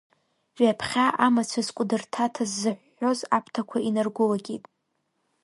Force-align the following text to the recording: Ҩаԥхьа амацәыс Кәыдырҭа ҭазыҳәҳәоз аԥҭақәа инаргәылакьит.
Ҩаԥхьа 0.61 1.05
амацәыс 1.25 1.67
Кәыдырҭа 1.75 2.25
ҭазыҳәҳәоз 2.33 3.19
аԥҭақәа 3.37 3.77
инаргәылакьит. 3.87 4.63